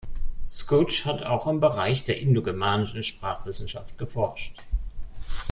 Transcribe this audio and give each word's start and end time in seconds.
Skutsch 0.49 1.05
hat 1.05 1.21
auch 1.21 1.45
im 1.45 1.59
Bereich 1.59 2.03
der 2.03 2.19
indogermanischen 2.19 3.03
Sprachwissenschaft 3.03 3.99
geforscht. 3.99 4.57